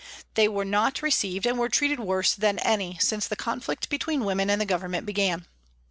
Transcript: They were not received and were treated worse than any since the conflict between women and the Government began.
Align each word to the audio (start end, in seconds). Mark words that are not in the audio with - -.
They 0.33 0.47
were 0.47 0.65
not 0.65 1.03
received 1.03 1.45
and 1.45 1.59
were 1.59 1.69
treated 1.69 1.99
worse 1.99 2.33
than 2.33 2.57
any 2.57 2.97
since 2.99 3.27
the 3.27 3.35
conflict 3.35 3.87
between 3.87 4.25
women 4.25 4.49
and 4.49 4.59
the 4.59 4.65
Government 4.65 5.05
began. 5.05 5.45